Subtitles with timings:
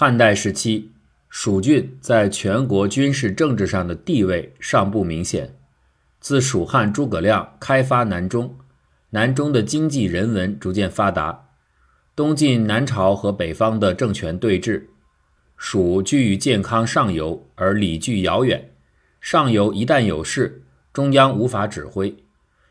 [0.00, 0.92] 汉代时期，
[1.28, 5.56] 蜀郡在全国军事政治上的地位尚不明显。
[6.20, 8.56] 自蜀汉诸葛亮开发南中，
[9.10, 11.48] 南中的经济人文逐渐发达，
[12.14, 14.84] 东晋南朝和北方的政权对峙，
[15.56, 18.70] 蜀居于健康上游，而理据遥远。
[19.20, 20.62] 上游一旦有事，
[20.92, 22.14] 中央无法指挥，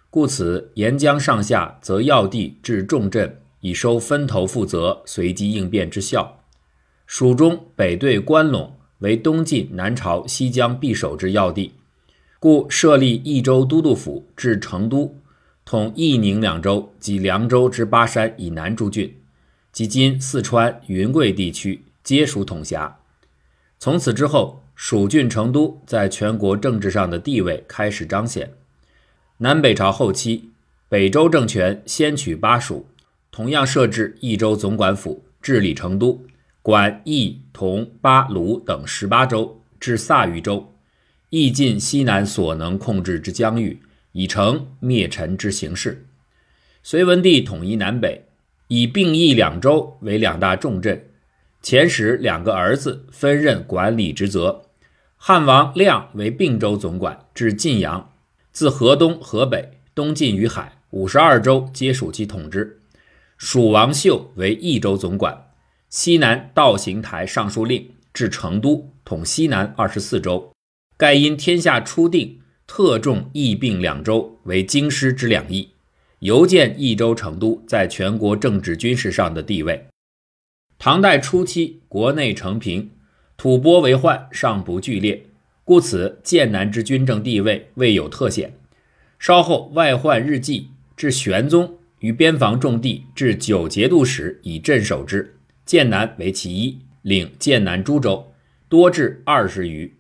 [0.09, 6.36] 故此沿江上下则要地置重镇，以收分头负责、随机应变之效。
[7.07, 8.69] 蜀中北对关陇，
[8.99, 11.71] 为东晋南朝西江必守之要地，
[12.37, 15.15] 故设立益州都督府至成都，
[15.63, 19.15] 统益宁两州及凉州之巴山以南诸郡，
[19.71, 22.97] 及今四川、云贵地区，皆属统辖。
[23.79, 28.51] 从此之后，蜀郡成都在全国政治上的地位开始彰显。
[29.37, 30.49] 南北朝后期，
[30.89, 32.85] 北周政权先取巴蜀，
[33.31, 36.21] 同样设置益州总管府，治理成都。
[36.67, 40.73] 管益、同、巴、鲁等十八州，至萨渝州，
[41.29, 46.05] 亦尽西南所能控制之疆域，以成灭陈之形势。
[46.83, 48.25] 隋文帝统一南北，
[48.67, 51.07] 以并益两州为两大重镇，
[51.63, 54.63] 遣使两个儿子分任管理职责。
[55.15, 58.11] 汉王亮为并州总管，至晋阳，
[58.51, 62.81] 自河东、河北、东晋于海五十二州皆属其统治。
[63.37, 65.46] 蜀王秀为益州总管。
[65.89, 70.51] 西南道行台尚书令至成都，统西南二十四州。
[70.97, 75.69] 盖因天下初定，特重益并两州为京师之两翼，
[76.19, 79.87] 犹见益州成都在全国政治军事上的地位。
[80.77, 82.91] 唐代初期，国内承平，
[83.37, 85.27] 吐蕃为患尚不剧烈，
[85.63, 88.53] 故此剑南之军政地位未有特显。
[89.17, 95.36] 稍后外患日继，至玄宗于边防重地至九节度使以镇守之。
[95.67, 98.31] 剑南为其一，领剑南诸州，
[98.69, 99.93] 多至二十余。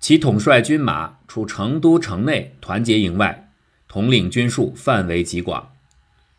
[0.00, 3.52] 其统帅军马，除成都城内团结营外，
[3.86, 5.70] 统领军数范围极广。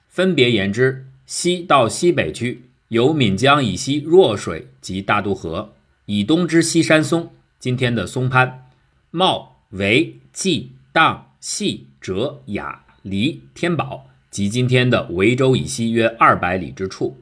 [0.09, 5.73] 分别言之，西到西北区，有岷江以西弱水及大渡河，
[6.05, 8.67] 以东之西山松（今天的松潘）、
[9.11, 17.17] 茂、维、济、荡、细、折、雅、黎、天宝及今天的维州以西约二百里之处。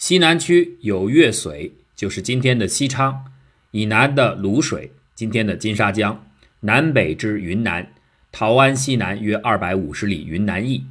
[0.00, 3.22] 西南区有越水，就是今天的西昌；
[3.70, 6.24] 以南的泸水，今天的金沙江；
[6.60, 7.86] 南北之云南，
[8.32, 10.86] 陶安西南约二百五十里，云南邑、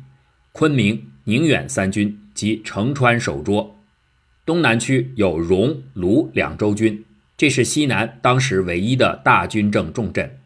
[0.52, 3.80] 昆明、宁远三军及成川守捉。
[4.46, 7.04] 东南区有荣、卢两州军，
[7.36, 10.38] 这是西南当时唯一的大军政重镇。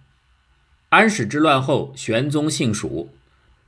[0.88, 3.10] 安史之乱后，玄宗姓蜀，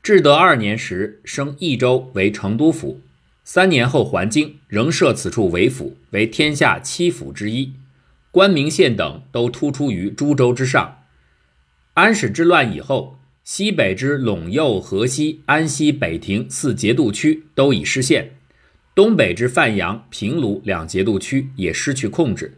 [0.01, 3.01] 至德二年时升益州为成都府。
[3.47, 7.73] 三年后还京，仍设此处为府，为天下七府之一。
[8.31, 11.03] 关明县等都突出于诸州之上。
[11.93, 18.31] 安史之乱以后，西北之陇右、河西、安西、北庭四节度区都已失陷，
[18.95, 22.57] 东北之范阳、平卢两节度区也失去控制。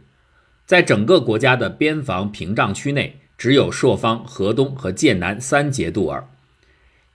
[0.64, 6.26] 在整个国家的边防屏障区内，只有朔方、河东和剑南三节度耳。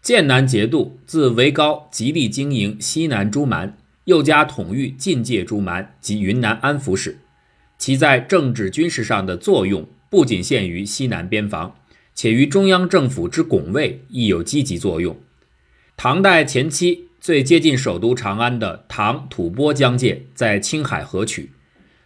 [0.03, 7.19] 剑南节度自韦高极力经营西南诸蛮，又加统御境界诸蛮及云南安抚使，
[7.78, 11.74] 其在政治军事上的作用不仅限于西南边防，
[12.13, 15.18] 且于中央政府之拱卫亦有积极作用。
[15.96, 21.53] 唐代前期最接近首都长安的唐吐蕃疆界在青海河曲，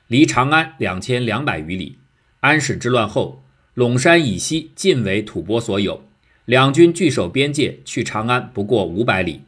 [0.06, 1.97] 离长安两千两百余里。
[2.41, 3.44] 安史之乱后，
[3.75, 6.03] 陇山以西尽为吐蕃所有。
[6.47, 9.41] 两军据守边界，去长安不过五百里，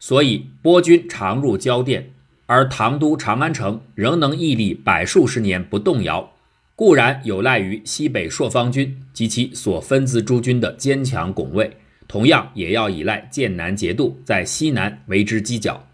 [0.00, 2.10] 所以波军常入交店，
[2.46, 6.32] 而唐都长安城仍能屹立百数十年不动摇，
[6.74, 11.70] 固然有赖于西北朔方军及其所分资诸军的坚强拱卫，
[12.08, 15.86] 同样也要依赖剑南节度在西南为之犄角。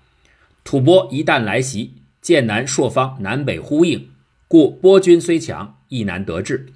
[0.63, 4.09] 吐蕃一旦来袭，剑南朔方南北呼应，
[4.47, 6.67] 故波军虽强，亦难得志。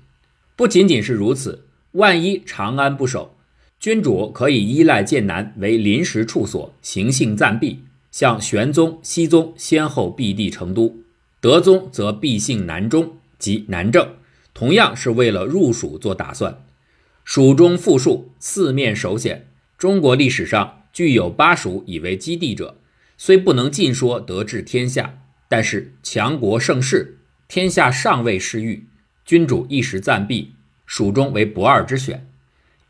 [0.56, 3.36] 不仅仅是如此，万一长安不守，
[3.80, 7.84] 君主可以依赖剑南为临时处所，行幸暂避。
[8.10, 10.96] 像玄宗、熹宗先后避地成都，
[11.40, 14.14] 德宗则避幸南中及南郑，
[14.52, 16.64] 同样是为了入蜀做打算。
[17.22, 19.46] 蜀中富庶，四面守险。
[19.76, 22.78] 中国历史上具有巴蜀以为基地者，
[23.16, 28.86] 虽不能尽说得治天下，但是强国盛世，天下尚未失御，
[29.24, 30.54] 君主一时暂避，
[30.86, 32.26] 蜀中为不二之选。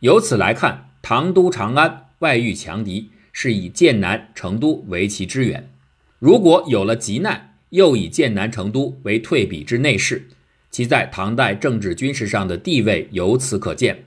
[0.00, 5.70] 由此来看，唐都长安外遇强敌，是以剑南、成都为其支援。
[6.18, 10.28] 如果有了急难，又以剑南、成都为退避之内事，
[10.70, 14.04] 其在唐代政治军事上的地位由此可见。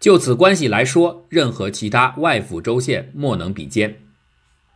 [0.00, 3.98] 就此关系来说，任何其他外府州县莫能比肩。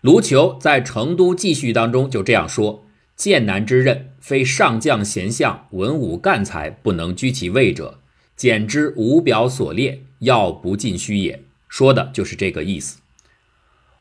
[0.03, 7.99] 卢求在《成都记叙》当中就这样说：“剑南之任，非上将贤相、文武干才不能居其位者，
[8.37, 12.99] 简之无表所列，要不尽虚也。”说的就是这个意思。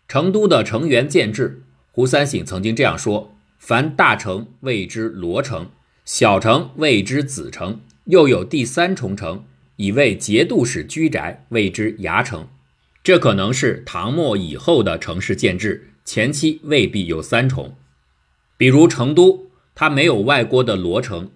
[0.07, 5.71] 成都的城垣建制，胡三省曾经这样说：“凡大城谓之罗城，
[6.05, 9.45] 小城谓之子城，又有第三重城，
[9.77, 12.47] 以为节度使居宅，谓之衙城。”
[13.03, 17.75] 这可能是唐末以后的城市建制，前期未必有三重。
[18.57, 21.31] 比如成都，它没有外郭的罗城。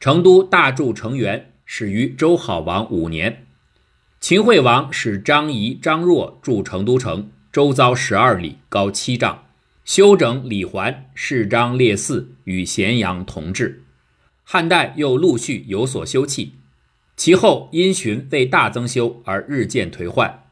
[0.00, 3.46] 成都大筑城垣始于周好王五年，
[4.20, 7.30] 秦惠王使张仪、张若筑成都城。
[7.50, 9.44] 周遭十二里，高七丈，
[9.84, 13.84] 修整里环，饰章列寺，与咸阳同治。
[14.44, 16.50] 汉代又陆续有所修葺，
[17.16, 20.44] 其后因循未大增修而日渐颓坏。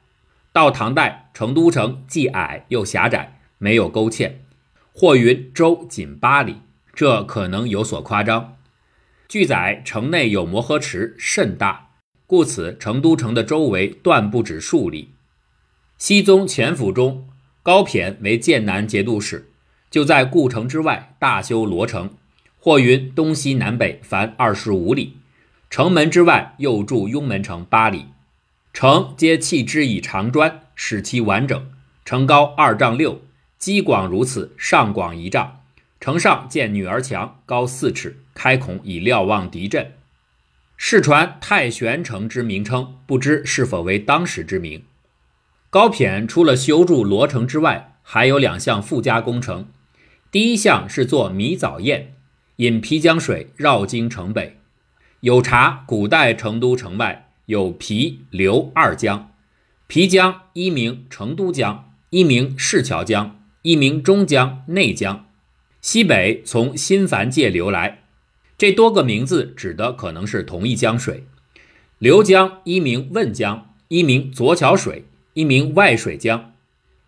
[0.53, 4.37] 到唐代，成都城既矮又狭窄，没有沟堑，
[4.93, 6.57] 或云周仅八里，
[6.95, 8.57] 这可能有所夸张。
[9.29, 11.86] 据载，城内有摩诃池，甚大，
[12.27, 15.11] 故此成都城的周围断不止数里。
[15.97, 17.29] 熹宗前府中，
[17.63, 19.51] 高骈为剑南节度使，
[19.91, 22.15] 就在故城之外大修罗城，
[22.59, 25.17] 或云东西南北凡二十五里，
[25.71, 28.07] 城门之外又筑雍门城八里，
[28.73, 31.71] 城皆砌之以长砖，使其完整。
[32.05, 33.23] 城高二丈六，
[33.59, 35.61] 基广如此，上广一丈。
[35.99, 39.95] 城上建女儿墙，高四尺，开孔以瞭望敌阵。
[40.77, 44.85] 世传太玄城之名称，不知是否为当时之名。
[45.71, 49.69] 高骈除了修筑罗城之外，还有两项附加工程。
[50.31, 52.09] 第一项是做米藻堰，
[52.57, 54.59] 引皮江水绕京城北。
[55.21, 59.33] 有查，古代成都城外有皮、刘二江。
[59.87, 65.27] 皮江一名成都江，一名市桥江，一名中江、内江，
[65.81, 68.03] 西北从新繁界流来。
[68.59, 71.25] 这多个名字指的可能是同一江水。
[71.99, 75.05] 刘江一名汶江，一名左桥水。
[75.35, 76.55] 一名外水江，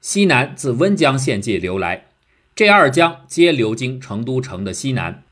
[0.02, 2.08] 西南自温江县界流来，
[2.54, 5.22] 这二江皆流经成都城的西南，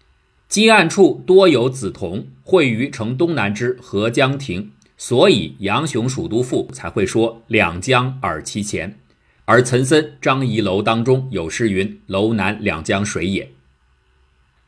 [0.49, 8.99] 基岸处多有紫铜，汇于城东南之合江亭，所以杨雄《蜀都赋》才会说两江耳其前，
[9.45, 13.51] 而岑参《张仪楼》当中有诗云：“楼南两江水也。”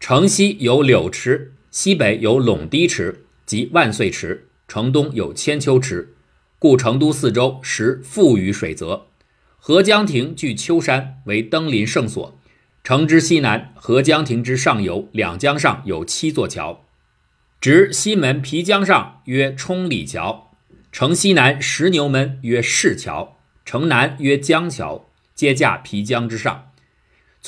[0.00, 6.14] 城西有柳池，西北有陇堤池及万岁池，城东有千秋池。
[6.60, 9.06] 故成都四周实富于水泽，
[9.58, 12.38] 合江亭距丘山，为登临圣所。
[12.82, 16.84] 城之西南，合江亭之上游，两江上有七座桥，
[17.60, 20.52] 直西门皮江上曰冲里桥，
[20.90, 26.67] 城西南石牛门曰市桥，城南曰江桥，皆架皮江之上。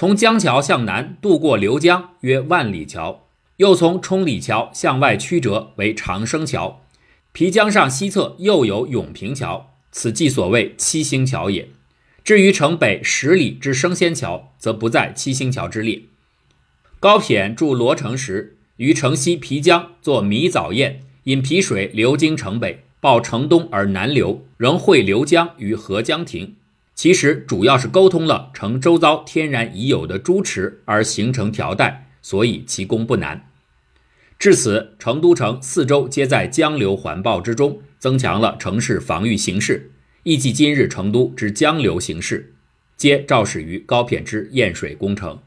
[0.00, 3.26] 从江桥向南渡过流江，约万里桥，
[3.58, 6.80] 又从冲里桥向外曲折为长生桥。
[7.32, 11.68] 皮江上西侧又有永平桥，此即所谓七星桥也。
[12.24, 16.00] 至于城北十里之升仙桥，则不在七星桥之列。
[16.98, 26.56] 高骈筑罗城时，于城西皮江作迷藻堰，引皮水流经城北，报城东而南流，仍汇流江于合江亭。
[27.00, 33.48] 其实主要是沟通了城周遭天然已有的诸池，而形成条带，所以其功不难。
[34.38, 39.92] 至此，成都城四周皆在江流环抱之中，增强了城市防御形势，
[40.24, 42.52] 亦即今日成都之江流形势，
[42.98, 45.38] 皆肇始于高骈之堰水工程。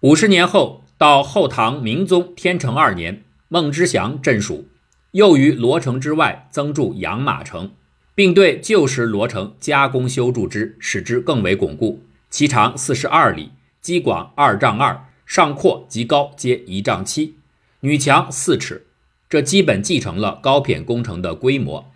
[0.00, 4.66] 五十年后，到后唐明宗天成二年，孟知祥镇蜀，
[5.12, 7.70] 又于罗城之外增筑养马城，
[8.14, 12.04] 并对旧时罗城加工修筑之，使之更为巩固。
[12.30, 17.36] 其长四十二里，基广二丈二，上阔及高皆一丈七。
[17.80, 18.86] 女墙四尺，
[19.28, 21.92] 这基本继承了高骈工程的规模。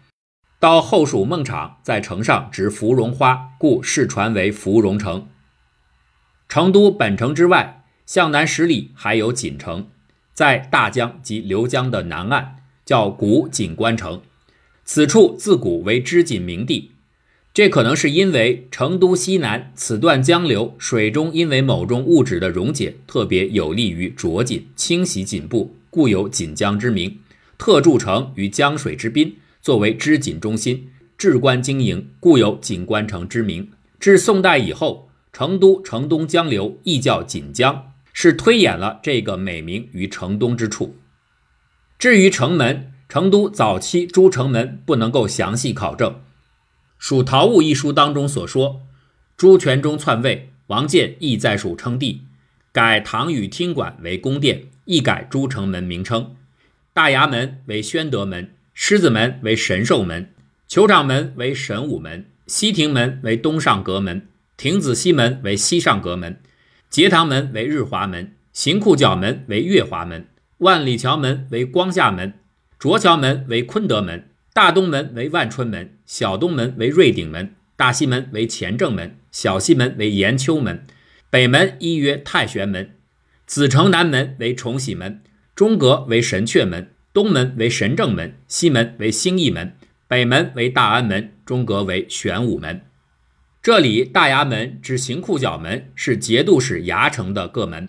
[0.61, 5.29] 到后蜀孟昶，在城上植芙蓉花，故世传为芙蓉城。
[6.49, 9.89] 成都本城之外，向南十里还有锦城，
[10.33, 14.23] 在大江及流江的南岸，叫古锦官城。
[14.91, 16.93] 此处自古为织锦名地，
[17.53, 25.77] 这可能是因为成都西南此段江流水中因为某种物质的溶解，特别有利于着锦、清洗锦布。
[25.91, 27.19] 故有锦江之名，
[27.59, 33.71] 特筑城于江水之滨，作为织锦中心，置官经营，故有锦官城之名。
[34.01, 40.97] 至宋代以后，成都城东江流亦叫锦江，是推演了这个美名于城东之处。
[41.99, 46.13] 至于城门，成都早期诸城门不能够详细考证。
[46.99, 48.83] 《蜀陶物》一书当中所说，
[49.37, 52.23] 朱全忠篡位，王建亦在蜀称帝，
[52.71, 56.35] 改唐宇厅馆为宫殿，亦改诸城门名称。
[56.93, 60.35] 大衙门为宣德门，狮子门为神兽门，
[60.69, 66.41] 酋长门为神武门，西亭门为东上阁门，亭子西门为西上阁门，
[66.91, 70.27] 节堂门为日华门，行库角门为月华门，
[70.59, 72.35] 万里桥门为光下门。
[72.79, 80.85] 卓桥门为坤德门，大东门为万春门，小东门为瑞鼎门，大西门为乾正门，小西门为延秋门，
[81.29, 82.95] 北门一曰太玄门，
[83.47, 85.21] 子城南门为崇禧门，
[85.57, 89.73] 中阁为神阙门，东门为神正门，西门为兴义门，
[90.07, 92.83] 北门为大安门，中阁为玄武门。
[93.61, 97.89] 这里大衙门之行库角门是节度使衙城的各门，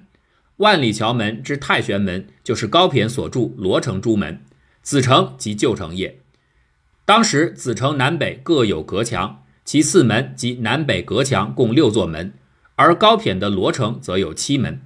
[0.57, 4.41] 万里桥门之太玄门就是高骈所著罗城诸门。
[4.81, 6.19] 子城即旧城也。
[7.05, 12.33] 当时子城南北各有隔墙，其四门及南北隔墙共六座门，
[12.75, 14.81] 而高骈的罗城则有七门。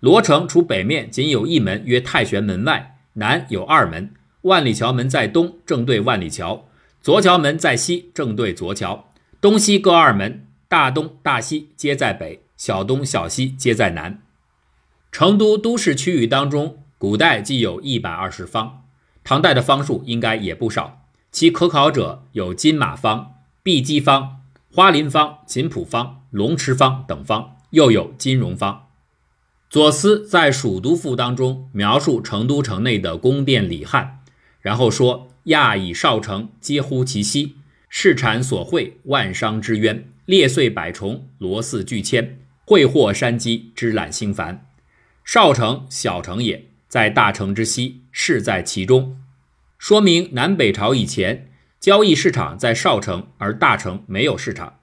[0.00, 4.12] 罗城除北面仅有一门，约太玄门外，南有二门。
[4.42, 6.66] 万里桥门在东，正对万里桥；
[7.02, 9.12] 左桥门在西，正对左桥。
[9.40, 14.22] 东西各二门，大东、大西皆在北，小东、小西皆在南。
[15.12, 18.84] 成都都市区域当中，古代既有一百二十方。
[19.22, 24.40] 唐代的方术应该也不少，其可考者有金马方、碧鸡方、
[24.72, 28.86] 花林方、锦浦方、龙池方等方，又有金融方。
[29.68, 34.20] 左思在《蜀都赋》当中描述成都城内的宫殿礼汉，
[34.60, 37.54] 然后说：“亚以少城，皆乎其西；
[37.88, 44.66] 市产所会，万商之渊，列岁百重，罗寺巨千，会货山积，之览兴繁。
[45.24, 49.16] 少城，小城也。”在大城之西，市在其中，
[49.78, 54.80] 说明南北朝以前交易市场在少城，而大城没有市场。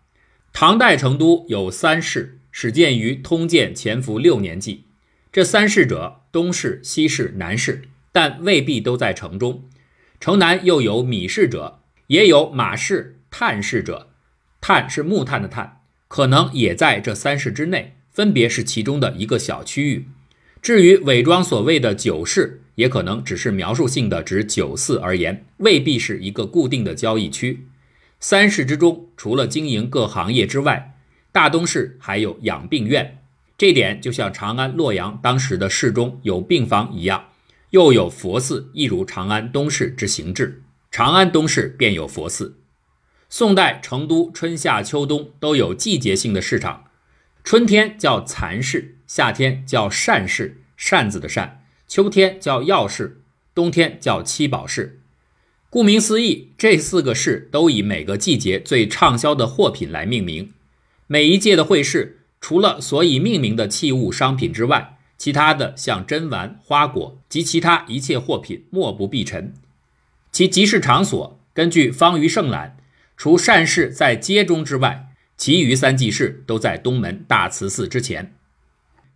[0.54, 4.86] 唐代成都有三市，始建于通鉴乾伏六年纪。
[5.34, 9.66] 这三市者，东市、西市、南市，但未必都在城中。
[10.22, 14.14] 城南又有米市者，也有马市、炭市者。
[14.62, 20.08] 炭是木炭的炭，可能也在这三市之内，分别是其中的一个小区域。
[20.68, 27.66] 至于伪装所谓的酒市，也可能只是描述性的指酒肆而言，未必是一个固定的交易区。
[28.20, 30.98] 三市之中，除了经营各行业之外，
[31.32, 33.20] 大东市还有养病院，
[33.58, 37.30] 这点就像长安、洛阳当时的市中有病房一样，
[37.70, 40.64] 又有佛寺，一如长安东市之形制。
[40.92, 42.58] 长安东市便有佛寺。
[43.30, 46.84] 宋代成都春夏秋冬都有季节性的市场，
[47.46, 48.96] 春天叫蚕市。
[49.08, 53.22] 夏天叫善市，扇子的扇；秋天叫药市，
[53.56, 55.00] 冬天叫七宝市。
[55.70, 60.54] 顾名思义，这四个市都以每个季节最畅销的货品来命名。
[61.08, 69.54] 每一届的会市，除了所以命名的器物商品之外，其他的像珍玩、花果及其他一切货品，莫不必陈。
[70.32, 72.78] 其集市场所，根据方舆盛览，
[73.16, 78.34] 除善市在街中之外，其余三季市都在东门大慈寺之前。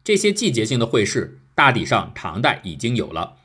[0.03, 3.37] 这些季节性的会试，大抵上唐代已经有了。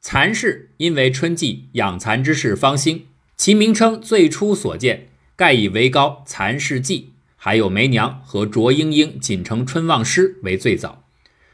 [0.00, 3.06] 蚕市因为春季养蚕之事方兴，
[3.36, 11.04] 其名称最初所见，盖以为高蚕市记，还有梅娘和卓英英锦城春望诗为最早。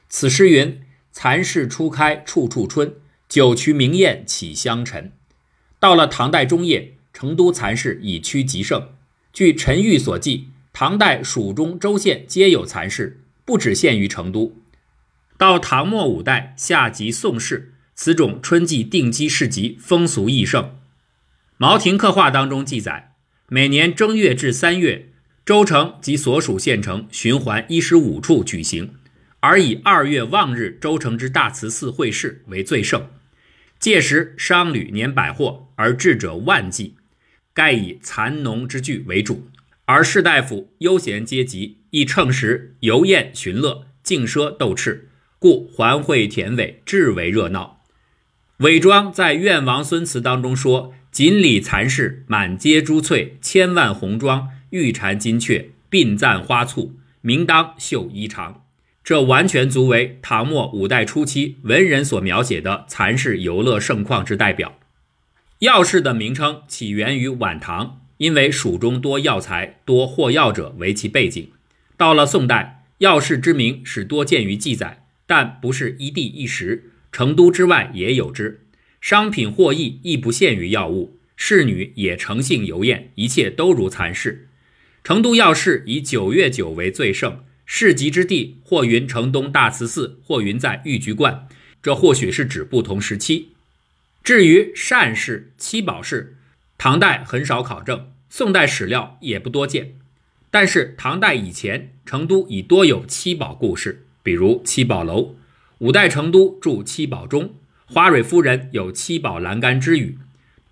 [0.08, 0.80] 此诗云
[1.12, 2.94] ：“蚕市初开处处春，
[3.28, 5.12] 九曲明艳起香尘。”
[5.80, 8.90] 到了唐代中叶，成都蚕市已趋极盛。
[9.32, 13.20] 据陈玉所记，唐代蜀中州县皆有蚕市。
[13.46, 14.56] 不只限于成都，
[15.38, 20.76] 到唐末五代下及宋氏，此种春季定基市集风俗益盛。
[21.56, 23.14] 茅亭刻画当中记载，
[23.48, 25.10] 每年正月至三月，
[25.44, 28.96] 州城及所属县城循环一十五处举行，
[29.38, 33.08] 而以二月望日州城之大慈寺会试为最盛。
[33.78, 36.96] 届时商旅年百货，而智者万计，
[37.54, 39.48] 盖以蚕农之具为主。
[39.84, 47.80] 而士大夫、悠闲阶级亦乘时游宴寻乐、竞奢斗赤，故环会田尾，至为热闹。
[48.58, 58.56] 韦庄在《愿王孙词》当中说：“锦里蚕市，满街珠翠，千万红妆，玉蝉金雀，并赞花簇，名当绣衣裳。”
[59.02, 64.78] 这完全足为唐末五代初期文人所描写的蚕市游乐盛况之代表。
[65.60, 68.02] 药市的名称起源于晚唐。
[68.18, 71.50] 因为蜀中多药材、多货药者为其背景，
[71.96, 78.60] 到了宋代，药市之名始多见于记载，但不是一地一时，成都之外也有之。
[79.00, 84.48] 商品货易亦不限于药物，侍女也诚信尤艳，一切都如蚕室。
[85.02, 91.48] 成都药市以九月九为最盛，市集之地或云城东大慈寺，或云在玉菊观，
[91.80, 93.52] 这或许是指不同时期。
[94.22, 96.36] 至于善氏、七宝氏，
[96.76, 99.94] 唐代很少考证，宋代史料也不多见。
[100.50, 105.36] 但是唐代以前，成都已多有七宝故事，比如七宝楼。
[105.78, 110.18] 五代成都著七宝钟，花蕊夫人有七宝栏杆之语。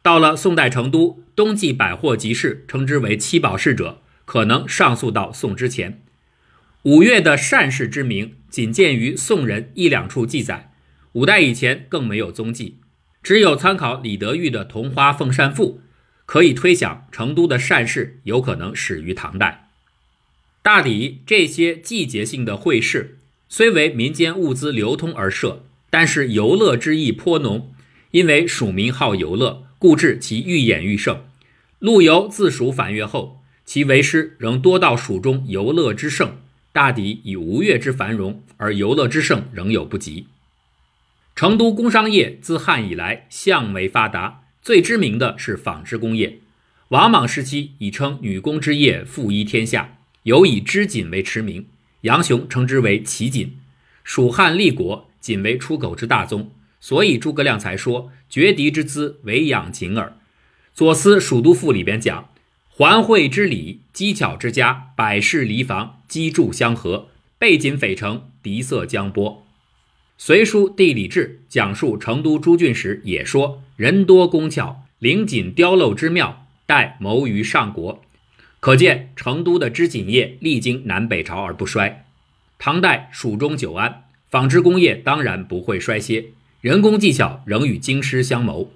[0.01, 6.01] 到了宋代成都，冬季百货集市称之为七宝市者，可能上溯到宋之前。
[6.85, 10.73] 五月的善事之名，仅见于宋人一两处记载，
[11.13, 12.79] 五代以前更没有踪迹。
[13.23, 15.79] 只有参考李德裕的《桐花凤扇赋》，
[16.27, 19.64] 可以推想成都的善事有可能始于唐代。
[20.65, 23.19] 大抵这些季节性的会市，
[23.51, 27.71] 虽为民间物资流通而设，但是游乐之意颇浓。
[28.13, 31.23] 因为蜀民好游乐，故致其愈演愈盛。
[31.81, 36.39] 陆游自蜀返越后，其为师仍多到蜀中游乐之盛，
[36.73, 40.29] 大抵以吴越之繁荣，而游乐之盛仍有不及。
[41.37, 46.39] 成都工商业自汉以来向为发达，最知名的是纺织工业。
[46.89, 51.67] 王莽时期已称女工之业富一天下，尤以织锦为驰名。
[52.03, 53.57] 杨雄称之为奇锦。
[54.03, 56.51] 蜀汉立国，锦为出口之大宗，
[56.81, 60.19] 所以诸葛亮才说绝敌之资唯养锦耳。
[60.75, 62.29] 左思蜀都赋里边讲，
[62.69, 69.31] 环会之礼，机巧之家，百事离房，机筑相合，背锦匪城，敌色江波。
[70.19, 78.03] 《隋书地理志》讲述成都诸郡时，也说人多工巧，灵锦雕镂之妙，待谋于上国。
[78.65, 82.07] 可见成都的织锦业历经南北朝而不衰。
[82.59, 86.29] 唐代蜀中久安，纺织工业当然不会衰歇，
[86.63, 88.73] 人工技巧仍与京师相谋。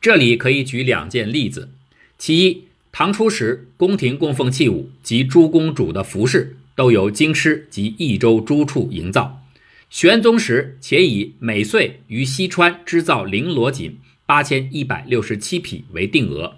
[0.00, 1.68] 这里可以举两件例子：
[2.16, 9.42] 其一，唐初时宫廷供奉器物及诸公主的服饰，都由京师及益州诸处营造。
[9.90, 16.56] 玄宗时，且以每岁于西川织造绫罗锦八千一百六十七匹为定额。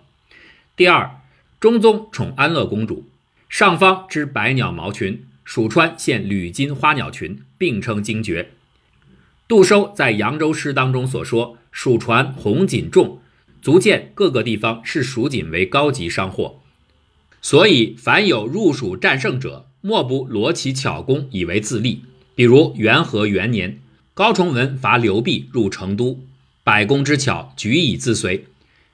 [0.77, 1.19] 第二，
[1.63, 3.05] 中宗宠安乐公主，
[3.49, 8.51] 上方织百鸟毛裙，蜀川现缕金花鸟裙，并称精绝。
[9.47, 13.21] 杜收在扬州诗当中所说“蜀传红锦重”，
[13.63, 16.59] 足见各个地方视蜀锦为高级商货。
[17.41, 22.03] 所以，凡有入蜀战胜者，莫不罗其巧工以为自立。
[22.35, 23.79] 比如元和元年，
[24.15, 26.19] 高崇文伐刘弼入成都，
[26.65, 28.47] 百工之巧举以自随。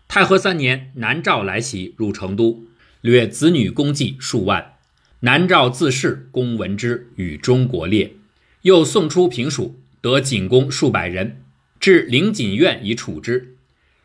[0.08, 2.64] 太和三年，南诏来袭入成都，
[3.02, 4.76] 掠子女功绩数万。
[5.20, 8.14] 南诏自恃公闻之，与中国列。
[8.62, 11.42] 又送出平蜀，得锦工数百人，
[11.78, 13.54] 至灵锦院以处之。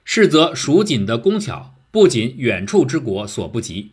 [0.04, 3.92] 是则蜀锦的工巧，不仅远处之国所不及。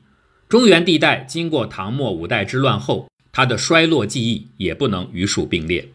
[0.48, 3.08] 中原地带经过唐末五代之乱后。
[3.32, 5.90] 它的衰落记忆也不能与蜀并列。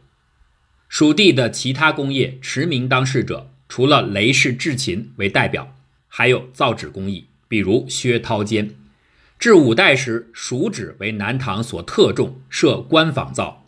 [0.87, 5.75] 蜀地的其他工业驰名当世者，除了雷氏制琴为代表，
[6.17, 8.73] 还有造纸工艺，比如薛涛坚。
[9.37, 13.65] 至五代时，蜀纸为南唐所特重，设官坊造。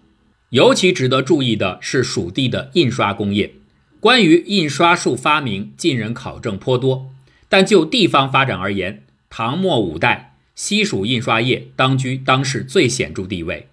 [0.51, 3.53] 尤其值得注意的是蜀地的印刷工业。
[3.99, 7.11] 关于印刷术发明，近人考证颇多，
[7.49, 10.37] 但就地方发展而言，唐末五代。
[10.55, 13.67] 西蜀印刷业当居当世最显著地位。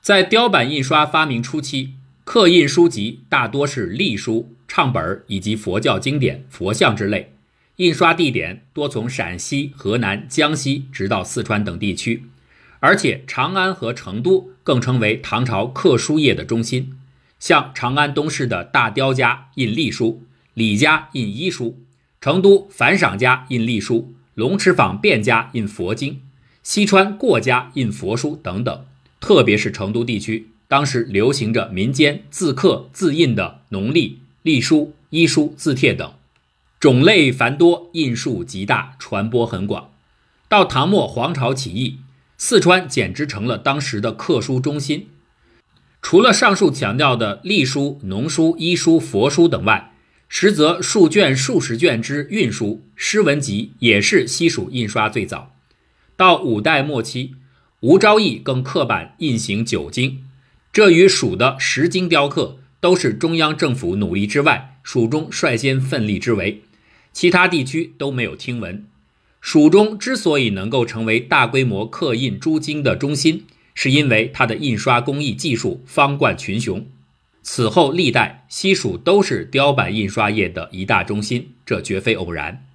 [0.00, 7.33] 在雕版印刷发明初期，刻印书籍大多是隶书、唱本以及佛教经典、佛像之类。
[7.76, 12.24] 印刷地点多从陕西、河南、江西，直到四川等地区。
[12.78, 16.98] 而且长安和成都更成为唐朝刻书业的中心。
[17.40, 20.22] 像长安东市的大雕家印隶书，
[20.54, 21.80] 李家印医书，
[22.20, 24.14] 成都樊赏家印隶书。
[24.34, 26.20] 龙池坊卞家印佛经，
[26.62, 28.84] 西川过家印佛书等等，
[29.20, 36.12] 特别是成都地区，当时流行着民间自刻自印的农历、隶书、医书、字帖等，
[36.84, 39.92] 种类繁多，印数极大，传播很广。
[40.50, 42.00] 到唐末黄巢起义，
[42.36, 45.08] 四川简直成了当时的刻书中心。
[46.02, 49.94] 除了上述强调的隶书、农书、医书、佛书等外，
[50.28, 55.54] 实则数卷、数十卷之运书诗文集也是西蜀印刷最早。
[56.18, 57.36] 到五代末期，
[57.80, 60.22] 吴昭义更刻版印行九经，
[60.70, 66.60] 这与蜀的十经雕刻都是中央政府努力之外，蜀中率先奋力之为，
[67.14, 68.84] 其他地区都没有听闻。
[69.40, 76.86] 蜀中之所以能够成为大规模刻印诸经的中心，是因为它的印刷工艺技术方冠群雄。
[77.42, 82.66] 此后历代西蜀都是雕版印刷业的一大中心，这绝非偶然。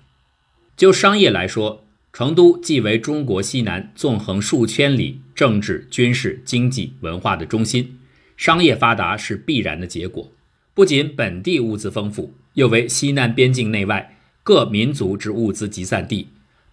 [0.77, 7.97] 就商业来说，成都既为中国西南纵横数千里政治、军事、经济、文化的中心，
[8.37, 10.31] 商业发达是必然的结果。
[10.75, 14.15] 不仅本地物资丰富，又为西南边境内外
[14.49, 16.29] 各民族之物资集散地，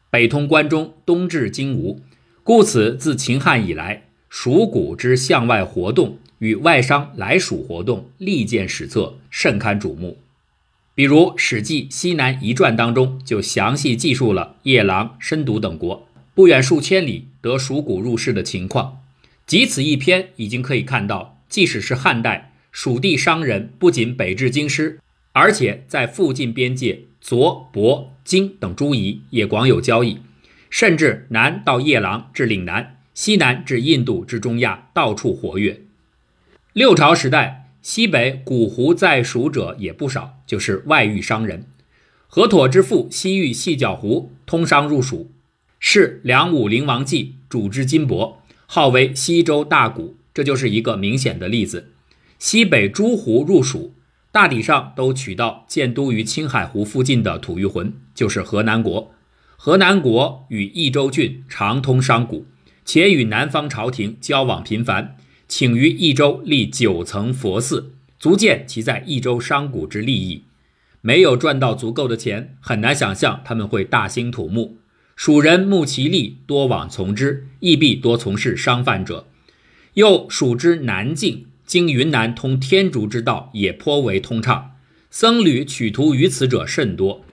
[0.08, 2.00] 北通关中，东至荆吴，
[2.42, 6.16] 故此自秦汉以来，蜀谷之向外活动。
[6.38, 10.16] 与外商来蜀活动历见史册，甚堪瞩目。
[10.94, 19.02] 比如《史记·西南夷传》当中就详细记述了夜郎、申毒等国不远数千里得蜀谷入市的情况。
[19.46, 24.98] 仅此一篇，已经可以看到，即使是汉代，蜀地商人不仅北至京师，
[25.32, 30.20] 而且在附近边界左、亳、荆等诸夷也广有交易，
[30.70, 35.82] 甚至南到夜郎至岭南，西南至印度至中亚，到处活跃。
[36.72, 41.66] 六朝时代，西北古湖在蜀者也不少，就是外域商人。
[42.28, 45.32] 河妥之父西域细角湖通商入蜀，
[45.80, 48.36] 是梁武灵王继主之金帛，
[48.66, 51.90] 号为西周大古，这就是一个明显的例子。
[52.38, 53.94] 西北诸湖入蜀，
[54.32, 59.12] 大体上都取到建都于青海湖附近的吐谷浑，就是河南国。
[59.56, 62.44] 河南国与益州郡常通商贾，
[62.84, 65.16] 且与南方朝廷交往频繁。
[65.48, 70.42] 请于益州立九层佛寺，足见其在益州商贾之利益。
[71.00, 74.78] 没有赚到足够的钱，很难想象他们会大兴土木。
[75.14, 79.28] 蜀人慕其利，多往从之，亦必多从事商贩者。
[79.94, 84.76] 又蜀之南境，经云南通天竺之道，也颇为通畅。
[85.10, 87.24] 僧侣取图于此者甚多。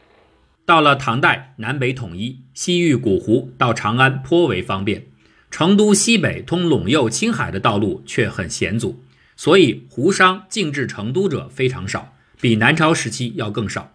[0.66, 5.06] 到了唐代，南北统一，西域古湖到长安颇为方便。
[5.52, 9.04] 成都西北通陇右、青海的道路却很险阻，
[9.36, 13.94] 所以胡商进至成都者非常少，比南朝时期要更少。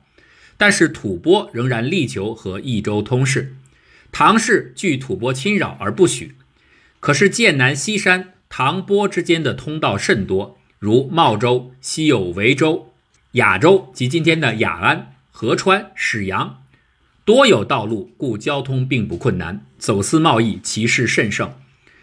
[0.57, 3.57] 但是吐蕃仍然力求和益州通事，
[4.13, 6.37] 唐氏惧吐蕃侵扰而不许。
[7.01, 12.93] 可是剑南西山、唐波之间的通道甚多，如茂州、西有维州、
[13.33, 16.63] 雅州及今天的雅安、合川、始阳。
[17.25, 21.53] 多有道路，故交通并不困难，走私贸易其势甚盛。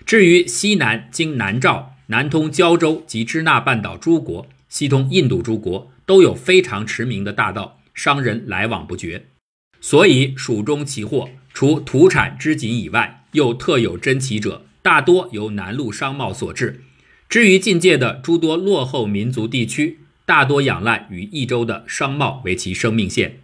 [0.05, 9.25] 至于西南经南诏，南通胶州及支那半岛诸国，西通印度诸国，都有非常驰名的大道，商人来往不绝。
[9.81, 16.82] 所以蜀中奇货，除土产织锦以外，又特有珍奇者，大多由南路商贸所致。
[17.28, 23.39] 至于境界的诸多落后民族地区，大多仰赖于益州的商贸为其生命线。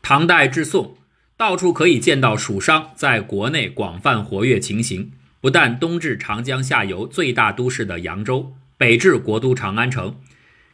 [0.00, 0.96] 唐代至宋，
[1.36, 5.12] 到处可以见到蜀商在国内广泛活跃情形。
[5.42, 10.18] 不但东至长江下游最大都市的扬州，北至国都长安城，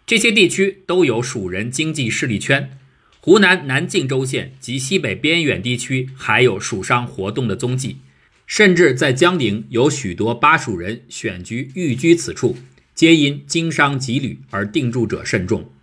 [0.07, 2.79] 这些地区都有蜀人经济势力圈。
[3.19, 7.97] 湖南南靖州县及西北边远地区还有蜀商活动的踪迹，
[8.47, 12.57] 甚至在江陵有许多巴蜀人选居寓居此处，
[12.95, 15.74] 皆因经商羁旅而定住者甚众。